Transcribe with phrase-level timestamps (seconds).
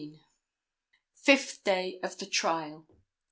[1.13, 2.87] Fifth Day of the Trial.